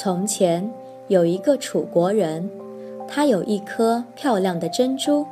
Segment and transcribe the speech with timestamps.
[0.00, 0.70] 从前
[1.08, 2.48] 有一个楚国人，
[3.08, 5.26] 他有一颗漂亮的珍珠，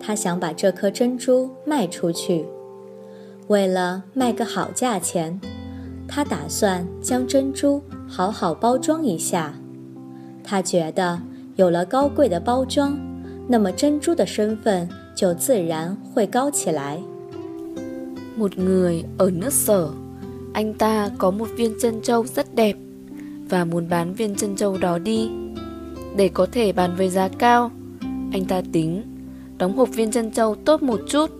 [0.00, 2.44] 他想把这颗珍珠卖出去。
[3.46, 5.40] 为了卖个好价钱，
[6.08, 9.54] 他打算将珍珠好好包装一下。
[10.42, 11.20] 他觉得
[11.54, 12.98] 有了高贵的包装，
[13.46, 16.98] 那么珍珠的身份就自然会高起来。
[18.36, 19.88] Một người ở nước sở,
[20.52, 22.76] anh ta có một viên chân châu rất đẹp
[23.49, 25.29] và muốn bán viên chân châu đó đi.
[26.15, 27.71] Để có thể bán với giá cao,
[28.31, 29.03] anh ta tính
[29.57, 31.31] đóng hộp viên chân châu tốt một chút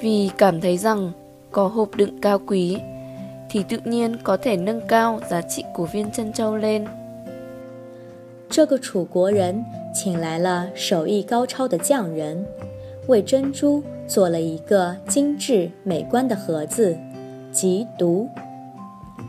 [0.00, 1.12] vì cảm thấy rằng
[1.50, 2.78] có hộp đựng cao quý
[3.50, 6.86] thì tự nhiên có thể nâng cao giá trị của viên chân châu lên.
[8.48, 12.46] 这个楚国人请来了手艺高超的匠人，
[13.08, 16.96] 为珍珠做了一个精致美观的盒子，
[17.52, 18.28] 即毒。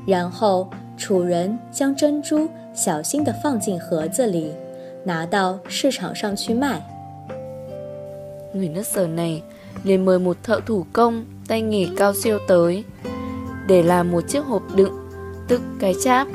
[0.06, 0.70] 然后
[1.02, 4.52] 楚人将珍珠小心地放进盒子里，
[5.06, 6.81] 拿到市场上去卖。
[8.53, 9.44] Người nước sở này
[9.84, 12.84] liền mời một thợ thủ công tay nghề cao siêu tới
[13.67, 15.09] để làm một chiếc hộp đựng,
[15.48, 16.28] tức cái cháp,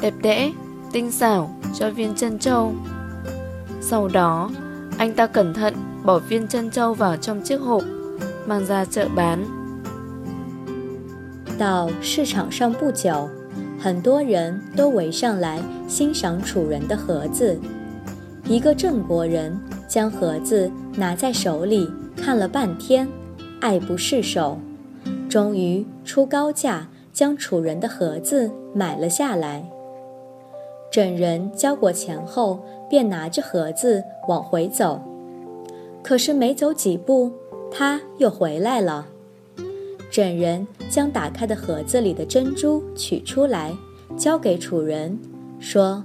[0.00, 0.50] đẹp đẽ,
[0.92, 2.72] tinh xảo cho viên chân châu.
[3.80, 4.50] Sau đó,
[4.98, 7.82] anh ta cẩn thận bỏ viên chân châu vào trong chiếc hộp,
[8.46, 9.44] mang ra chợ bán.
[11.58, 13.28] 到市场上不久，
[13.85, 17.55] 很多人都围上来欣赏楚人的盒子。
[18.45, 19.55] 一个郑国人
[19.87, 23.07] 将盒子拿在手里看了半天，
[23.61, 24.57] 爱不释手，
[25.29, 29.63] 终于出高价将楚人的盒子买了下来。
[30.91, 34.99] 郑人交过钱后，便拿着盒子往回走，
[36.01, 37.31] 可是没走几步，
[37.71, 39.05] 他又回来了。
[40.15, 43.75] 郑人将打开的盒子里的珍珠取出来，
[44.15, 45.19] 交给楚人，
[45.59, 46.01] 说：“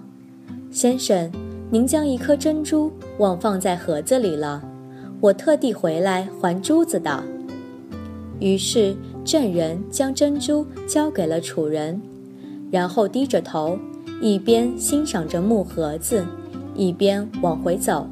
[0.72, 1.30] 先生，
[1.70, 4.60] 您将一颗珍珠忘放在盒子里了，
[5.20, 7.22] 我特地回来还珠子的。”
[8.40, 12.02] 于是郑人将珍珠交给了楚人，
[12.68, 13.78] 然后低着头，
[14.20, 16.26] 一边欣赏着木盒子，
[16.74, 18.08] 一边往回走。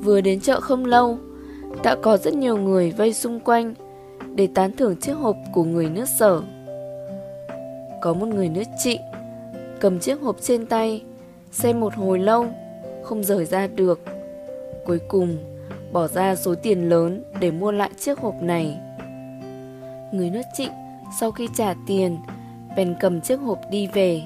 [0.00, 1.18] Vừa đến chợ không lâu,
[1.82, 3.74] đã có rất nhiều người vây xung quanh
[4.38, 6.42] để tán thưởng chiếc hộp của người nước sở.
[8.00, 9.00] Có một người nước trịnh
[9.80, 11.02] cầm chiếc hộp trên tay,
[11.52, 12.46] xem một hồi lâu,
[13.02, 14.00] không rời ra được.
[14.86, 15.38] Cuối cùng,
[15.92, 18.78] bỏ ra số tiền lớn để mua lại chiếc hộp này.
[20.12, 20.72] Người nước trịnh
[21.20, 22.18] sau khi trả tiền,
[22.76, 24.22] bèn cầm chiếc hộp đi về.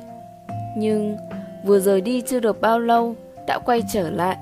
[0.76, 1.16] Nhưng
[1.64, 3.14] vừa rời đi chưa được bao lâu,
[3.46, 4.36] đã quay trở lại.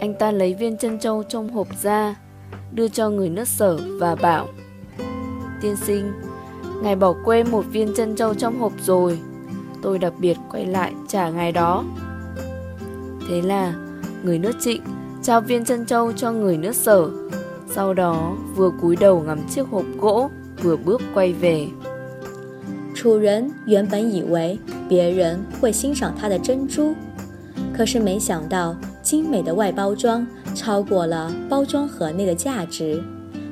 [0.00, 2.16] Anh ta lấy viên chân châu trong hộp ra,
[2.72, 4.46] đưa cho người nước sở và bảo
[5.61, 6.11] Tiên sinh,
[6.83, 9.19] ngài bỏ quên một viên chân châu trong hộp rồi,
[9.81, 11.83] tôi đặc biệt quay lại trả ngài đó.
[13.29, 13.73] Thế là
[14.23, 14.81] người nước trịnh
[15.23, 17.09] trao viên chân châu cho người nước sở,
[17.69, 20.29] sau đó vừa cúi đầu ngắm chiếc hộp gỗ,
[20.63, 21.67] vừa bước quay về.
[22.95, 26.93] 楚人原本以为别人会欣赏他的珍珠，
[27.73, 33.01] 可是没想到精美的外包装超过了包装盒内的价值，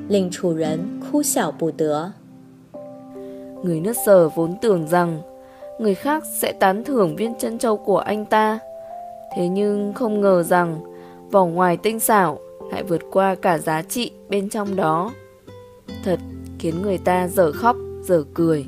[0.07, 0.79] 令楚人
[1.14, 2.12] thu xảo bù tứa.
[3.62, 5.22] Người nước sở vốn tưởng rằng
[5.78, 8.58] người khác sẽ tán thưởng viên chân châu của anh ta.
[9.36, 10.80] Thế nhưng không ngờ rằng
[11.30, 12.38] vỏ ngoài tinh xảo
[12.72, 15.12] lại vượt qua cả giá trị bên trong đó.
[16.04, 16.18] Thật
[16.58, 18.66] khiến người ta dở khóc, dở cười.